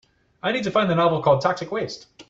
I 0.41 0.51
need 0.51 0.63
to 0.63 0.71
find 0.71 0.89
the 0.89 0.95
novel 0.95 1.21
called 1.21 1.41
Toxic 1.41 1.71
Waste 1.71 2.07